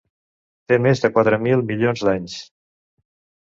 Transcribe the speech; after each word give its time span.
Té 0.73 0.79
més 0.85 1.03
de 1.03 1.11
quatre 1.19 1.41
mil 1.45 1.63
milions 1.69 2.05
d'anys. 2.11 2.41